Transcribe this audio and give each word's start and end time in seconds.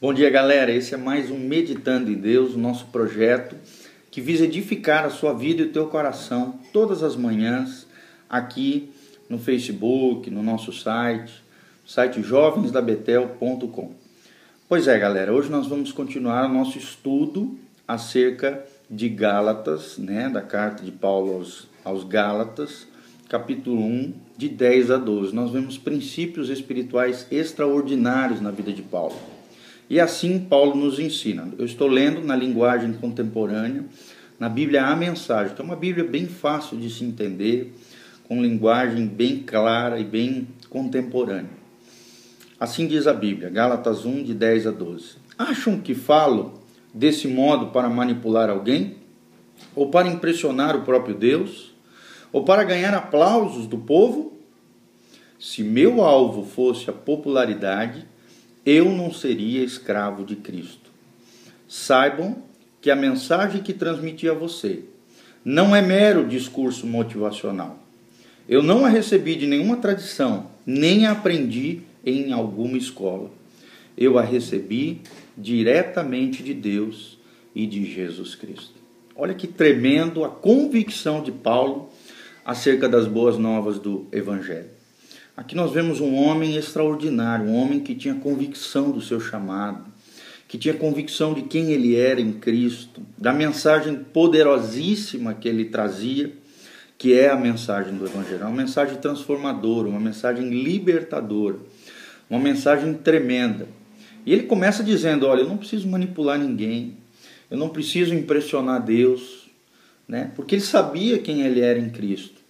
Bom 0.00 0.12
dia, 0.12 0.28
galera. 0.28 0.72
Esse 0.72 0.92
é 0.92 0.96
mais 0.96 1.30
um 1.30 1.38
Meditando 1.38 2.10
em 2.10 2.16
Deus, 2.16 2.56
nosso 2.56 2.86
projeto 2.86 3.54
que 4.10 4.20
visa 4.20 4.44
edificar 4.44 5.04
a 5.04 5.10
sua 5.10 5.32
vida 5.32 5.62
e 5.62 5.66
o 5.66 5.72
teu 5.72 5.86
coração 5.86 6.58
todas 6.72 7.04
as 7.04 7.14
manhãs 7.14 7.86
aqui 8.28 8.90
no 9.30 9.38
Facebook, 9.38 10.28
no 10.30 10.42
nosso 10.42 10.72
site, 10.72 11.32
site 11.86 12.20
jovensdabetel.com. 12.22 13.92
Pois 14.68 14.88
é, 14.88 14.98
galera, 14.98 15.32
hoje 15.32 15.48
nós 15.48 15.68
vamos 15.68 15.92
continuar 15.92 16.50
o 16.50 16.52
nosso 16.52 16.76
estudo 16.76 17.56
acerca 17.86 18.64
de 18.90 19.08
Gálatas, 19.08 19.96
né, 19.96 20.28
da 20.28 20.42
carta 20.42 20.82
de 20.82 20.90
Paulo 20.90 21.36
aos, 21.36 21.68
aos 21.84 22.02
Gálatas, 22.02 22.88
capítulo 23.28 23.80
1, 23.80 24.12
de 24.36 24.48
10 24.48 24.90
a 24.90 24.96
12. 24.96 25.32
Nós 25.32 25.52
vemos 25.52 25.78
princípios 25.78 26.50
espirituais 26.50 27.28
extraordinários 27.30 28.40
na 28.40 28.50
vida 28.50 28.72
de 28.72 28.82
Paulo. 28.82 29.16
E 29.88 30.00
assim 30.00 30.38
Paulo 30.38 30.74
nos 30.74 30.98
ensina. 30.98 31.52
Eu 31.58 31.64
estou 31.64 31.88
lendo 31.88 32.20
na 32.22 32.34
linguagem 32.34 32.92
contemporânea, 32.94 33.84
na 34.38 34.48
Bíblia 34.48 34.86
A 34.86 34.96
Mensagem, 34.96 35.54
que 35.54 35.60
é 35.60 35.64
uma 35.64 35.76
Bíblia 35.76 36.04
bem 36.04 36.26
fácil 36.26 36.78
de 36.78 36.90
se 36.90 37.04
entender, 37.04 37.74
com 38.26 38.42
linguagem 38.42 39.06
bem 39.06 39.40
clara 39.40 40.00
e 40.00 40.04
bem 40.04 40.48
contemporânea. 40.70 41.64
Assim 42.58 42.86
diz 42.86 43.06
a 43.06 43.12
Bíblia, 43.12 43.50
Gálatas 43.50 44.04
1, 44.04 44.22
de 44.22 44.32
10 44.32 44.68
a 44.68 44.70
12. 44.70 45.16
Acham 45.36 45.78
que 45.80 45.94
falo 45.94 46.62
desse 46.92 47.28
modo 47.28 47.66
para 47.66 47.88
manipular 47.90 48.48
alguém? 48.48 48.96
Ou 49.74 49.90
para 49.90 50.08
impressionar 50.08 50.76
o 50.76 50.82
próprio 50.82 51.14
Deus? 51.14 51.74
Ou 52.32 52.44
para 52.44 52.64
ganhar 52.64 52.94
aplausos 52.94 53.66
do 53.66 53.78
povo? 53.78 54.38
Se 55.38 55.62
meu 55.62 56.02
alvo 56.02 56.44
fosse 56.44 56.88
a 56.88 56.92
popularidade, 56.92 58.06
eu 58.64 58.90
não 58.90 59.12
seria 59.12 59.64
escravo 59.64 60.24
de 60.24 60.36
Cristo. 60.36 60.90
Saibam 61.68 62.42
que 62.80 62.90
a 62.90 62.96
mensagem 62.96 63.62
que 63.62 63.72
transmiti 63.72 64.28
a 64.28 64.34
você 64.34 64.84
não 65.44 65.74
é 65.74 65.82
mero 65.82 66.26
discurso 66.26 66.86
motivacional. 66.86 67.78
Eu 68.48 68.62
não 68.62 68.84
a 68.84 68.88
recebi 68.88 69.36
de 69.36 69.46
nenhuma 69.46 69.76
tradição, 69.76 70.50
nem 70.66 71.06
a 71.06 71.12
aprendi 71.12 71.80
em 72.04 72.32
alguma 72.32 72.76
escola. 72.76 73.30
Eu 73.96 74.18
a 74.18 74.22
recebi 74.22 75.00
diretamente 75.36 76.42
de 76.42 76.54
Deus 76.54 77.18
e 77.54 77.66
de 77.66 77.84
Jesus 77.84 78.34
Cristo. 78.34 78.74
Olha 79.16 79.34
que 79.34 79.46
tremendo 79.46 80.24
a 80.24 80.28
convicção 80.28 81.22
de 81.22 81.30
Paulo 81.30 81.90
acerca 82.44 82.88
das 82.88 83.06
boas 83.06 83.38
novas 83.38 83.78
do 83.78 84.06
Evangelho. 84.10 84.73
Aqui 85.36 85.56
nós 85.56 85.72
vemos 85.72 86.00
um 86.00 86.14
homem 86.14 86.54
extraordinário, 86.54 87.46
um 87.46 87.56
homem 87.56 87.80
que 87.80 87.92
tinha 87.92 88.14
convicção 88.14 88.92
do 88.92 89.00
seu 89.00 89.18
chamado, 89.18 89.84
que 90.46 90.56
tinha 90.56 90.74
convicção 90.74 91.34
de 91.34 91.42
quem 91.42 91.72
ele 91.72 91.96
era 91.96 92.20
em 92.20 92.32
Cristo, 92.32 93.02
da 93.18 93.32
mensagem 93.32 93.96
poderosíssima 93.96 95.34
que 95.34 95.48
ele 95.48 95.64
trazia, 95.64 96.32
que 96.96 97.18
é 97.18 97.30
a 97.30 97.36
mensagem 97.36 97.96
do 97.96 98.06
Evangelho, 98.06 98.42
uma 98.42 98.62
mensagem 98.62 98.96
transformadora, 98.98 99.88
uma 99.88 99.98
mensagem 99.98 100.50
libertadora, 100.50 101.56
uma 102.30 102.38
mensagem 102.38 102.94
tremenda. 102.94 103.66
E 104.24 104.32
ele 104.32 104.44
começa 104.44 104.84
dizendo: 104.84 105.26
Olha, 105.26 105.40
eu 105.40 105.48
não 105.48 105.56
preciso 105.56 105.88
manipular 105.88 106.38
ninguém, 106.38 106.96
eu 107.50 107.58
não 107.58 107.70
preciso 107.70 108.14
impressionar 108.14 108.80
Deus, 108.80 109.50
né? 110.06 110.30
porque 110.36 110.54
ele 110.54 110.62
sabia 110.62 111.18
quem 111.18 111.42
ele 111.42 111.60
era 111.60 111.78
em 111.80 111.90
Cristo. 111.90 112.43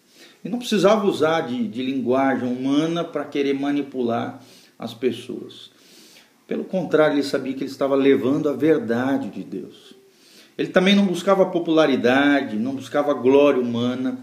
E 0.44 0.48
não 0.48 0.58
precisava 0.58 1.06
usar 1.06 1.42
de, 1.42 1.66
de 1.66 1.82
linguagem 1.82 2.46
humana 2.46 3.02
para 3.02 3.24
querer 3.24 3.54
manipular 3.54 4.42
as 4.78 4.92
pessoas. 4.92 5.70
Pelo 6.46 6.64
contrário, 6.64 7.14
ele 7.14 7.22
sabia 7.22 7.54
que 7.54 7.64
ele 7.64 7.70
estava 7.70 7.94
levando 7.94 8.48
a 8.48 8.52
verdade 8.52 9.30
de 9.30 9.42
Deus. 9.42 9.94
Ele 10.58 10.68
também 10.68 10.94
não 10.94 11.06
buscava 11.06 11.46
popularidade, 11.46 12.56
não 12.56 12.74
buscava 12.74 13.14
glória 13.14 13.60
humana. 13.60 14.18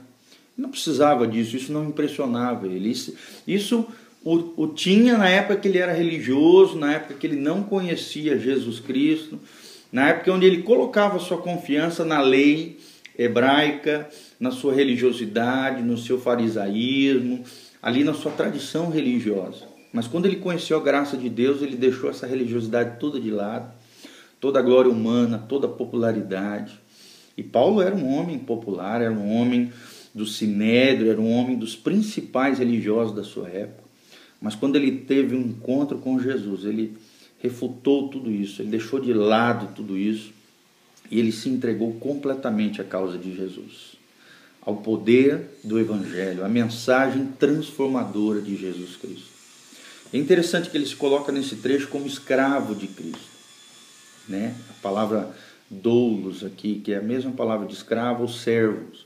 Não 0.56 0.70
precisava 0.70 1.28
disso, 1.28 1.58
isso 1.58 1.74
não 1.74 1.86
impressionava 1.86 2.68
ele. 2.68 2.92
Isso, 2.92 3.16
isso 3.48 3.88
o, 4.24 4.64
o 4.64 4.68
tinha 4.68 5.18
na 5.18 5.28
época 5.28 5.58
que 5.58 5.68
ele 5.68 5.80
era 5.80 5.92
religioso, 5.92 6.78
na 6.78 6.94
época 6.94 7.16
que 7.16 7.26
ele 7.26 7.36
não 7.36 7.64
conhecia 7.64 8.38
Jesus 8.38 8.80
Cristo, 8.80 9.40
na 9.92 10.10
época 10.10 10.32
onde 10.32 10.46
ele 10.46 10.62
colocava 10.62 11.18
sua 11.18 11.40
confiança 11.40 12.06
na 12.06 12.22
lei 12.22 12.80
hebraica, 13.24 14.10
na 14.40 14.52
sua 14.52 14.74
religiosidade, 14.74 15.84
no 15.84 15.98
seu 15.98 16.20
farisaísmo, 16.20 17.44
ali 17.82 18.04
na 18.04 18.14
sua 18.14 18.32
tradição 18.32 18.90
religiosa. 18.90 19.66
Mas 19.94 20.08
quando 20.08 20.26
ele 20.26 20.38
conheceu 20.38 20.78
a 20.78 20.82
graça 20.82 21.16
de 21.16 21.30
Deus, 21.30 21.62
ele 21.62 21.76
deixou 21.76 22.10
essa 22.10 22.26
religiosidade 22.26 23.00
toda 23.00 23.20
de 23.20 23.30
lado, 23.30 23.72
toda 24.40 24.60
a 24.60 24.62
glória 24.62 24.90
humana, 24.90 25.38
toda 25.38 25.68
a 25.68 25.70
popularidade. 25.70 26.80
E 27.38 27.44
Paulo 27.44 27.82
era 27.82 27.94
um 27.94 28.08
homem 28.08 28.40
popular, 28.40 29.02
era 29.02 29.14
um 29.14 29.36
homem 29.36 29.72
do 30.14 30.26
sinédrio, 30.26 31.12
era 31.12 31.22
um 31.22 31.32
homem 31.32 31.58
dos 31.58 31.76
principais 31.76 32.60
religiosos 32.60 33.16
da 33.16 33.24
sua 33.24 33.50
época. 33.50 33.84
Mas 34.42 34.56
quando 34.56 34.76
ele 34.76 34.92
teve 34.92 35.36
um 35.36 35.42
encontro 35.42 36.00
com 36.00 36.20
Jesus, 36.20 36.66
ele 36.66 36.98
refutou 37.40 38.10
tudo 38.10 38.32
isso, 38.32 38.62
ele 38.62 38.70
deixou 38.70 39.00
de 39.00 39.14
lado 39.14 39.74
tudo 39.76 39.98
isso 39.98 40.41
e 41.12 41.20
ele 41.20 41.32
se 41.32 41.50
entregou 41.50 41.94
completamente 41.96 42.82
à 42.82 42.86
causa 42.86 43.18
de 43.18 43.36
Jesus, 43.36 43.98
ao 44.62 44.78
poder 44.78 45.60
do 45.62 45.78
Evangelho, 45.78 46.46
à 46.46 46.50
mensagem 46.50 47.28
transformadora 47.38 48.42
de 48.42 48.56
Jesus 48.56 48.96
Cristo. 48.96 49.30
É 50.14 50.18
interessante 50.18 50.70
que 50.70 50.78
ele 50.78 50.86
se 50.86 50.96
coloca 50.96 51.32
nesse 51.32 51.58
trecho 51.58 51.90
como 51.90 52.08
escravo 52.08 52.74
de 52.74 52.88
Cristo. 52.88 53.30
Né? 54.28 54.56
A 54.70 54.74
palavra 54.82 55.36
doulos 55.70 56.44
aqui, 56.44 56.82
que 56.84 56.94
é 56.94 56.98
a 56.98 57.02
mesma 57.02 57.32
palavra 57.32 57.68
de 57.68 57.74
escravo 57.74 58.24
ou 58.24 58.28
servos, 58.28 59.06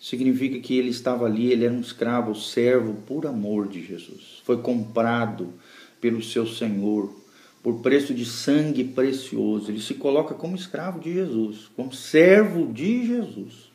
significa 0.00 0.58
que 0.58 0.76
ele 0.76 0.90
estava 0.90 1.26
ali, 1.26 1.50
ele 1.50 1.64
era 1.64 1.74
um 1.74 1.80
escravo, 1.80 2.34
servo 2.34 2.94
por 3.06 3.26
amor 3.26 3.68
de 3.68 3.84
Jesus. 3.84 4.42
Foi 4.44 4.58
comprado 4.58 5.52
pelo 6.00 6.22
seu 6.22 6.46
Senhor 6.46 7.14
por 7.68 7.80
preço 7.80 8.14
de 8.14 8.24
sangue 8.24 8.82
precioso. 8.82 9.70
Ele 9.70 9.82
se 9.82 9.92
coloca 9.92 10.34
como 10.34 10.56
escravo 10.56 10.98
de 10.98 11.12
Jesus, 11.12 11.70
como 11.76 11.92
servo 11.92 12.72
de 12.72 13.06
Jesus, 13.06 13.70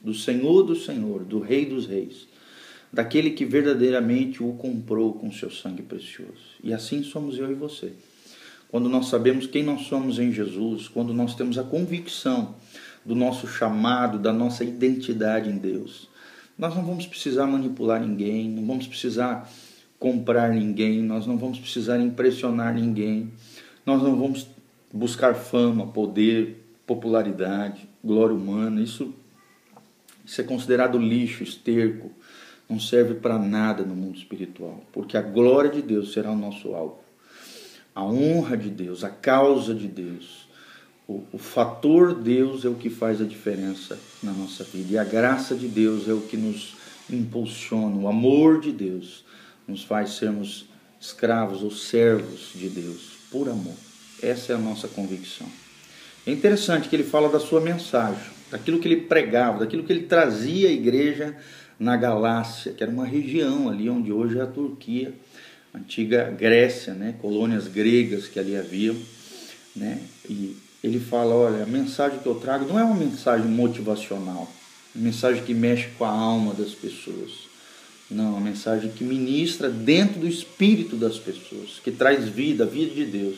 do 0.00 0.14
Senhor 0.14 0.62
do 0.62 0.74
Senhor, 0.74 1.22
do 1.22 1.38
Rei 1.38 1.66
dos 1.66 1.86
Reis, 1.86 2.26
daquele 2.90 3.32
que 3.32 3.44
verdadeiramente 3.44 4.42
o 4.42 4.54
comprou 4.54 5.12
com 5.12 5.30
seu 5.30 5.50
sangue 5.50 5.82
precioso. 5.82 6.56
E 6.64 6.72
assim 6.72 7.02
somos 7.02 7.38
eu 7.38 7.52
e 7.52 7.54
você. 7.54 7.92
Quando 8.70 8.88
nós 8.88 9.08
sabemos 9.08 9.46
quem 9.46 9.62
nós 9.62 9.82
somos 9.82 10.18
em 10.18 10.32
Jesus, 10.32 10.88
quando 10.88 11.12
nós 11.12 11.34
temos 11.34 11.58
a 11.58 11.62
convicção 11.62 12.54
do 13.04 13.14
nosso 13.14 13.46
chamado, 13.46 14.18
da 14.18 14.32
nossa 14.32 14.64
identidade 14.64 15.50
em 15.50 15.58
Deus, 15.58 16.08
nós 16.58 16.74
não 16.74 16.82
vamos 16.82 17.06
precisar 17.06 17.46
manipular 17.46 18.00
ninguém, 18.00 18.48
não 18.48 18.66
vamos 18.66 18.86
precisar 18.86 19.46
comprar 19.98 20.50
ninguém, 20.50 21.02
nós 21.02 21.26
não 21.26 21.36
vamos 21.36 21.58
precisar 21.58 21.98
impressionar 22.00 22.74
ninguém, 22.74 23.32
nós 23.84 24.02
não 24.02 24.16
vamos 24.16 24.46
buscar 24.92 25.34
fama, 25.34 25.86
poder, 25.86 26.64
popularidade, 26.86 27.88
glória 28.04 28.34
humana. 28.34 28.80
Isso, 28.80 29.14
isso 30.24 30.40
é 30.40 30.44
considerado 30.44 30.98
lixo, 30.98 31.42
esterco, 31.42 32.10
não 32.68 32.80
serve 32.80 33.14
para 33.14 33.38
nada 33.38 33.84
no 33.84 33.94
mundo 33.94 34.18
espiritual, 34.18 34.82
porque 34.92 35.16
a 35.16 35.22
glória 35.22 35.70
de 35.70 35.82
Deus 35.82 36.12
será 36.12 36.30
o 36.30 36.36
nosso 36.36 36.74
alvo. 36.74 36.98
A 37.94 38.04
honra 38.04 38.56
de 38.56 38.68
Deus, 38.68 39.04
a 39.04 39.10
causa 39.10 39.74
de 39.74 39.88
Deus, 39.88 40.46
o, 41.08 41.22
o 41.32 41.38
fator 41.38 42.12
Deus 42.12 42.64
é 42.64 42.68
o 42.68 42.74
que 42.74 42.90
faz 42.90 43.22
a 43.22 43.24
diferença 43.24 43.98
na 44.22 44.32
nossa 44.32 44.64
vida, 44.64 44.92
e 44.92 44.98
a 44.98 45.04
graça 45.04 45.54
de 45.54 45.68
Deus 45.68 46.08
é 46.08 46.12
o 46.12 46.22
que 46.22 46.36
nos 46.36 46.74
impulsiona, 47.08 47.96
o 47.96 48.08
amor 48.08 48.60
de 48.60 48.72
Deus 48.72 49.24
nos 49.66 49.82
faz 49.84 50.10
sermos 50.10 50.66
escravos 51.00 51.62
ou 51.62 51.70
servos 51.70 52.50
de 52.54 52.68
Deus 52.68 53.16
por 53.30 53.48
amor. 53.48 53.74
Essa 54.22 54.52
é 54.52 54.56
a 54.56 54.58
nossa 54.58 54.88
convicção. 54.88 55.46
É 56.26 56.32
interessante 56.32 56.88
que 56.88 56.96
ele 56.96 57.04
fala 57.04 57.28
da 57.28 57.38
sua 57.38 57.60
mensagem, 57.60 58.30
daquilo 58.50 58.78
que 58.78 58.88
ele 58.88 59.02
pregava, 59.02 59.60
daquilo 59.60 59.84
que 59.84 59.92
ele 59.92 60.06
trazia 60.06 60.68
à 60.68 60.72
igreja 60.72 61.36
na 61.78 61.96
Galácia, 61.96 62.72
que 62.72 62.82
era 62.82 62.90
uma 62.90 63.06
região 63.06 63.68
ali 63.68 63.88
onde 63.88 64.12
hoje 64.12 64.38
é 64.38 64.42
a 64.42 64.46
Turquia, 64.46 65.12
antiga 65.74 66.34
Grécia, 66.36 66.94
né, 66.94 67.14
colônias 67.20 67.68
gregas 67.68 68.26
que 68.26 68.40
ali 68.40 68.56
haviam, 68.56 68.96
né? 69.74 70.00
E 70.28 70.56
ele 70.82 70.98
fala, 70.98 71.34
olha, 71.34 71.64
a 71.64 71.66
mensagem 71.66 72.18
que 72.18 72.26
eu 72.26 72.36
trago 72.36 72.64
não 72.66 72.78
é 72.78 72.84
uma 72.84 72.94
mensagem 72.94 73.46
motivacional, 73.46 74.50
uma 74.94 75.04
mensagem 75.04 75.44
que 75.44 75.52
mexe 75.52 75.88
com 75.98 76.04
a 76.04 76.10
alma 76.10 76.54
das 76.54 76.70
pessoas 76.70 77.55
não, 78.10 78.30
uma 78.30 78.40
mensagem 78.40 78.90
que 78.90 79.02
ministra 79.02 79.68
dentro 79.68 80.20
do 80.20 80.28
espírito 80.28 80.96
das 80.96 81.18
pessoas, 81.18 81.80
que 81.82 81.90
traz 81.90 82.28
vida, 82.28 82.64
a 82.64 82.66
vida 82.66 82.94
de 82.94 83.04
Deus. 83.04 83.36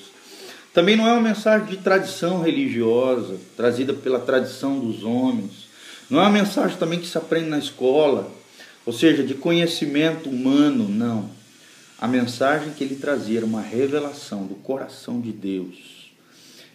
Também 0.75 0.95
não 0.97 1.07
é 1.07 1.13
uma 1.13 1.23
mensagem 1.23 1.67
de 1.67 1.79
tradição 1.79 2.43
religiosa, 2.43 3.39
trazida 3.57 3.95
pela 3.95 4.21
tradição 4.21 4.79
dos 4.79 5.03
homens. 5.03 5.69
Não 6.11 6.21
é 6.21 6.23
uma 6.23 6.31
mensagem 6.31 6.77
também 6.77 7.01
que 7.01 7.07
se 7.07 7.17
aprende 7.17 7.49
na 7.49 7.59
escola, 7.59 8.31
ou 8.85 8.93
seja, 8.93 9.23
de 9.23 9.35
conhecimento 9.35 10.29
humano, 10.29 10.89
não. 10.89 11.31
A 11.99 12.07
mensagem 12.07 12.73
que 12.75 12.85
ele 12.85 12.97
trazia 12.97 13.39
era 13.39 13.47
uma 13.47 13.63
revelação 13.63 14.47
do 14.47 14.55
coração 14.55 15.21
de 15.21 15.33
Deus. 15.33 16.13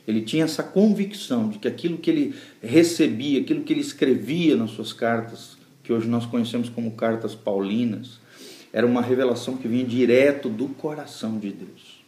Ele 0.05 0.21
tinha 0.21 0.43
essa 0.43 0.63
convicção 0.63 1.47
de 1.47 1.59
que 1.59 1.67
aquilo 1.67 1.97
que 1.97 2.09
ele 2.09 2.35
recebia, 2.61 3.39
aquilo 3.39 3.63
que 3.63 3.71
ele 3.71 3.81
escrevia 3.81 4.57
nas 4.57 4.71
suas 4.71 4.91
cartas, 4.91 5.57
que 5.83 5.91
hoje 5.91 6.07
nós 6.07 6.25
conhecemos 6.25 6.69
como 6.69 6.91
cartas 6.91 7.35
paulinas, 7.35 8.19
era 8.71 8.87
uma 8.87 9.01
revelação 9.01 9.57
que 9.57 9.67
vinha 9.67 9.85
direto 9.85 10.49
do 10.49 10.69
coração 10.69 11.37
de 11.37 11.51
Deus. 11.51 12.03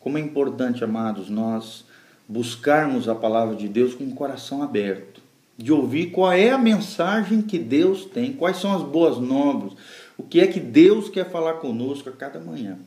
Como 0.00 0.18
é 0.18 0.20
importante, 0.20 0.84
amados, 0.84 1.30
nós 1.30 1.84
buscarmos 2.28 3.08
a 3.08 3.14
palavra 3.14 3.56
de 3.56 3.68
Deus 3.68 3.94
com 3.94 4.04
o 4.04 4.14
coração 4.14 4.62
aberto, 4.62 5.22
de 5.56 5.72
ouvir 5.72 6.10
qual 6.10 6.32
é 6.32 6.50
a 6.50 6.58
mensagem 6.58 7.40
que 7.40 7.58
Deus 7.58 8.04
tem, 8.04 8.32
quais 8.32 8.58
são 8.58 8.74
as 8.74 8.82
boas 8.82 9.18
novas, 9.18 9.72
o 10.16 10.22
que 10.22 10.40
é 10.40 10.46
que 10.46 10.60
Deus 10.60 11.08
quer 11.08 11.30
falar 11.30 11.54
conosco 11.54 12.08
a 12.08 12.12
cada 12.12 12.38
manhã? 12.38 12.78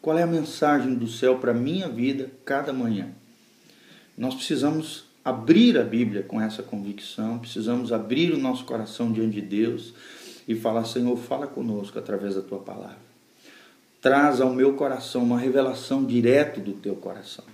Qual 0.00 0.18
é 0.18 0.22
a 0.22 0.26
mensagem 0.26 0.94
do 0.94 1.06
céu 1.06 1.38
para 1.38 1.52
a 1.52 1.54
minha 1.54 1.88
vida 1.88 2.30
cada 2.44 2.72
manhã? 2.72 3.10
Nós 4.18 4.34
precisamos 4.34 5.04
abrir 5.24 5.78
a 5.78 5.84
Bíblia 5.84 6.22
com 6.22 6.40
essa 6.40 6.62
convicção, 6.62 7.38
precisamos 7.38 7.92
abrir 7.92 8.32
o 8.32 8.38
nosso 8.38 8.64
coração 8.64 9.12
diante 9.12 9.40
de 9.40 9.42
Deus 9.42 9.94
e 10.46 10.54
falar: 10.54 10.84
Senhor, 10.84 11.16
fala 11.16 11.46
conosco 11.46 11.98
através 11.98 12.34
da 12.34 12.42
tua 12.42 12.58
palavra. 12.58 13.12
Traz 14.00 14.40
ao 14.40 14.52
meu 14.52 14.74
coração 14.74 15.22
uma 15.22 15.38
revelação 15.38 16.04
direto 16.04 16.60
do 16.60 16.72
teu 16.72 16.96
coração. 16.96 17.44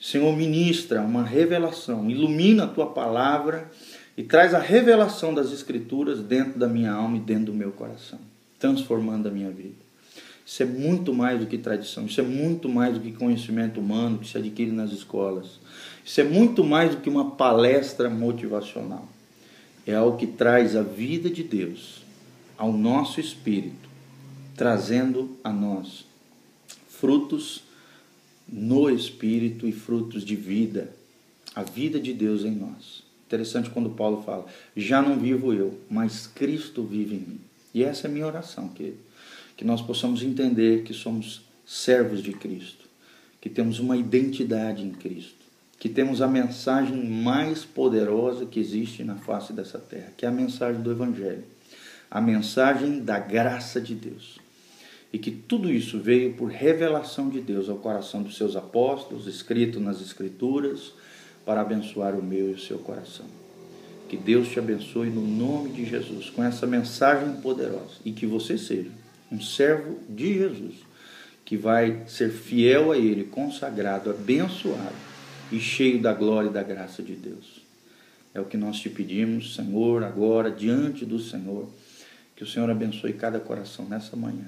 Senhor, 0.00 0.34
ministra 0.34 1.02
uma 1.02 1.24
revelação, 1.24 2.08
ilumina 2.08 2.64
a 2.64 2.68
tua 2.68 2.86
palavra 2.86 3.70
e 4.16 4.22
traz 4.22 4.54
a 4.54 4.58
revelação 4.58 5.34
das 5.34 5.52
Escrituras 5.52 6.20
dentro 6.20 6.58
da 6.58 6.68
minha 6.68 6.92
alma 6.92 7.16
e 7.16 7.20
dentro 7.20 7.46
do 7.46 7.54
meu 7.54 7.72
coração, 7.72 8.18
transformando 8.58 9.28
a 9.28 9.30
minha 9.30 9.50
vida. 9.50 9.87
Isso 10.48 10.62
é 10.62 10.66
muito 10.66 11.12
mais 11.12 11.38
do 11.38 11.46
que 11.46 11.58
tradição, 11.58 12.06
isso 12.06 12.22
é 12.22 12.24
muito 12.24 12.70
mais 12.70 12.94
do 12.94 13.00
que 13.00 13.12
conhecimento 13.12 13.78
humano 13.80 14.18
que 14.18 14.26
se 14.26 14.38
adquire 14.38 14.72
nas 14.72 14.92
escolas. 14.92 15.60
Isso 16.02 16.22
é 16.22 16.24
muito 16.24 16.64
mais 16.64 16.94
do 16.94 17.02
que 17.02 17.10
uma 17.10 17.32
palestra 17.32 18.08
motivacional. 18.08 19.06
É 19.86 19.94
algo 19.94 20.16
que 20.16 20.26
traz 20.26 20.74
a 20.74 20.80
vida 20.82 21.28
de 21.28 21.42
Deus 21.44 22.02
ao 22.56 22.72
nosso 22.72 23.20
espírito, 23.20 23.90
trazendo 24.56 25.36
a 25.44 25.52
nós 25.52 26.06
frutos 26.88 27.62
no 28.48 28.88
espírito 28.88 29.66
e 29.66 29.72
frutos 29.72 30.24
de 30.24 30.34
vida, 30.34 30.90
a 31.54 31.62
vida 31.62 32.00
de 32.00 32.14
Deus 32.14 32.42
em 32.42 32.52
nós. 32.52 33.02
Interessante 33.26 33.68
quando 33.68 33.90
Paulo 33.90 34.22
fala: 34.22 34.46
Já 34.74 35.02
não 35.02 35.18
vivo 35.18 35.52
eu, 35.52 35.78
mas 35.90 36.26
Cristo 36.26 36.82
vive 36.82 37.16
em 37.16 37.18
mim. 37.18 37.40
E 37.74 37.84
essa 37.84 38.06
é 38.06 38.10
a 38.10 38.12
minha 38.12 38.26
oração, 38.26 38.68
que, 38.68 38.94
que 39.58 39.64
nós 39.64 39.82
possamos 39.82 40.22
entender 40.22 40.84
que 40.84 40.94
somos 40.94 41.42
servos 41.66 42.22
de 42.22 42.32
Cristo, 42.32 42.86
que 43.40 43.50
temos 43.50 43.80
uma 43.80 43.96
identidade 43.96 44.84
em 44.84 44.92
Cristo, 44.92 45.34
que 45.80 45.88
temos 45.88 46.22
a 46.22 46.28
mensagem 46.28 47.04
mais 47.04 47.64
poderosa 47.64 48.46
que 48.46 48.60
existe 48.60 49.02
na 49.02 49.16
face 49.16 49.52
dessa 49.52 49.80
terra, 49.80 50.12
que 50.16 50.24
é 50.24 50.28
a 50.28 50.32
mensagem 50.32 50.80
do 50.80 50.92
Evangelho, 50.92 51.42
a 52.08 52.20
mensagem 52.20 53.00
da 53.00 53.18
graça 53.18 53.80
de 53.80 53.96
Deus. 53.96 54.38
E 55.12 55.18
que 55.18 55.32
tudo 55.32 55.72
isso 55.72 55.98
veio 55.98 56.34
por 56.34 56.50
revelação 56.50 57.28
de 57.28 57.40
Deus 57.40 57.68
ao 57.68 57.78
coração 57.78 58.22
dos 58.22 58.36
seus 58.36 58.54
apóstolos, 58.54 59.26
escrito 59.26 59.80
nas 59.80 60.00
Escrituras 60.00 60.92
para 61.44 61.62
abençoar 61.62 62.14
o 62.14 62.22
meu 62.22 62.50
e 62.50 62.54
o 62.54 62.60
seu 62.60 62.78
coração. 62.78 63.26
Que 64.08 64.16
Deus 64.16 64.48
te 64.48 64.60
abençoe 64.60 65.10
no 65.10 65.20
nome 65.20 65.70
de 65.70 65.84
Jesus 65.84 66.30
com 66.30 66.44
essa 66.44 66.64
mensagem 66.64 67.40
poderosa 67.40 67.96
e 68.04 68.12
que 68.12 68.24
você 68.24 68.56
seja 68.56 68.97
um 69.30 69.40
servo 69.40 69.98
de 70.08 70.34
Jesus 70.34 70.88
que 71.48 71.56
vai 71.56 72.02
ser 72.06 72.30
fiel 72.30 72.92
a 72.92 72.98
Ele, 72.98 73.24
consagrado, 73.24 74.10
abençoado 74.10 74.94
e 75.50 75.58
cheio 75.58 75.98
da 75.98 76.12
glória 76.12 76.50
e 76.50 76.52
da 76.52 76.62
graça 76.62 77.02
de 77.02 77.14
Deus. 77.14 77.62
É 78.34 78.40
o 78.40 78.44
que 78.44 78.58
nós 78.58 78.78
te 78.78 78.90
pedimos, 78.90 79.54
Senhor, 79.54 80.04
agora, 80.04 80.50
diante 80.50 81.06
do 81.06 81.18
Senhor. 81.18 81.66
Que 82.36 82.44
o 82.44 82.46
Senhor 82.46 82.68
abençoe 82.68 83.14
cada 83.14 83.40
coração 83.40 83.86
nessa 83.86 84.14
manhã. 84.14 84.44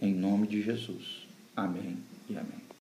Em 0.00 0.14
nome 0.14 0.46
de 0.46 0.62
Jesus. 0.62 1.28
Amém 1.54 1.98
e 2.30 2.36
amém. 2.36 2.61